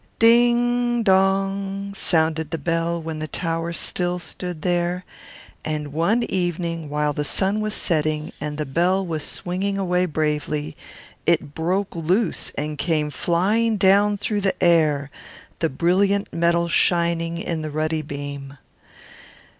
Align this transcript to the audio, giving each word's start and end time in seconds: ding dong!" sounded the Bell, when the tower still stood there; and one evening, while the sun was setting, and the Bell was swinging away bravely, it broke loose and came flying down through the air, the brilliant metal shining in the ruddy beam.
ding 0.17 1.03
dong!" 1.03 1.93
sounded 1.93 2.49
the 2.49 2.57
Bell, 2.57 2.99
when 2.99 3.19
the 3.19 3.27
tower 3.27 3.71
still 3.71 4.17
stood 4.17 4.63
there; 4.63 5.05
and 5.63 5.93
one 5.93 6.23
evening, 6.23 6.89
while 6.89 7.13
the 7.13 7.23
sun 7.23 7.61
was 7.61 7.75
setting, 7.75 8.31
and 8.41 8.57
the 8.57 8.65
Bell 8.65 9.05
was 9.05 9.23
swinging 9.23 9.77
away 9.77 10.07
bravely, 10.07 10.75
it 11.27 11.53
broke 11.53 11.95
loose 11.95 12.51
and 12.57 12.79
came 12.79 13.11
flying 13.11 13.77
down 13.77 14.17
through 14.17 14.41
the 14.41 14.55
air, 14.59 15.11
the 15.59 15.69
brilliant 15.69 16.33
metal 16.33 16.67
shining 16.67 17.37
in 17.37 17.61
the 17.61 17.69
ruddy 17.69 18.01
beam. 18.01 18.57